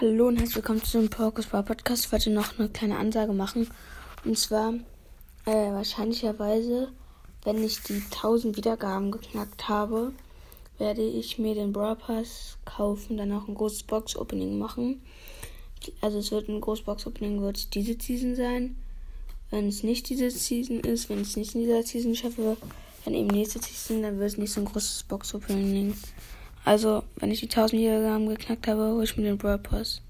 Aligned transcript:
Hallo 0.00 0.28
und 0.28 0.36
herzlich 0.36 0.54
willkommen 0.54 0.84
zu 0.84 1.00
dem 1.00 1.10
Focus 1.10 1.46
Bar 1.46 1.64
Podcast. 1.64 2.04
Ich 2.04 2.12
wollte 2.12 2.30
noch 2.30 2.56
eine 2.56 2.68
kleine 2.68 2.98
Ansage 2.98 3.32
machen. 3.32 3.68
Und 4.24 4.38
zwar, 4.38 4.74
äh, 5.44 5.72
wahrscheinlicherweise, 5.72 6.92
wenn 7.42 7.64
ich 7.64 7.82
die 7.82 8.00
1000 8.08 8.56
Wiedergaben 8.56 9.10
geknackt 9.10 9.68
habe, 9.68 10.12
werde 10.78 11.02
ich 11.02 11.40
mir 11.40 11.56
den 11.56 11.72
Brawl 11.72 11.96
Pass 11.96 12.58
kaufen, 12.64 13.16
dann 13.16 13.32
auch 13.32 13.48
ein 13.48 13.56
großes 13.56 13.82
Box 13.82 14.14
Opening 14.14 14.56
machen. 14.56 15.02
Also 16.00 16.18
es 16.18 16.30
wird 16.30 16.48
ein 16.48 16.60
großes 16.60 16.84
Box 16.84 17.04
Opening 17.08 17.40
wird 17.40 17.74
diese 17.74 17.96
Season 18.00 18.36
sein. 18.36 18.76
Wenn 19.50 19.66
es 19.66 19.82
nicht 19.82 20.08
diese 20.10 20.30
Season 20.30 20.78
ist, 20.78 21.10
wenn 21.10 21.22
ich 21.22 21.30
es 21.30 21.36
nicht 21.36 21.56
in 21.56 21.62
dieser 21.62 21.82
Season 21.82 22.14
schaffe, 22.14 22.56
dann 23.04 23.14
eben 23.14 23.26
nächste 23.26 23.58
Season, 23.58 24.04
dann 24.04 24.20
wird 24.20 24.30
es 24.30 24.38
nicht 24.38 24.52
so 24.52 24.60
ein 24.60 24.66
großes 24.66 25.06
Box 25.08 25.34
Opening. 25.34 25.96
Also, 26.68 27.02
wenn 27.16 27.30
ich 27.30 27.40
die 27.40 27.48
1000 27.48 27.80
Wiedergaben 27.80 28.28
geknackt 28.28 28.68
habe, 28.68 28.92
hole 28.92 29.04
ich 29.04 29.16
mir 29.16 29.22
den 29.22 29.38
Brawl 29.38 29.56
Pass. 29.56 30.02